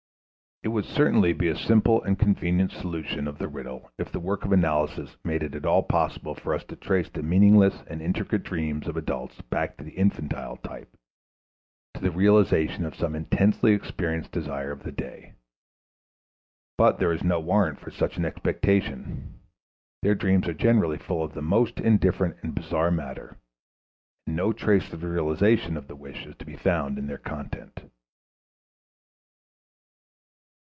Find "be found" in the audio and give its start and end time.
26.45-26.99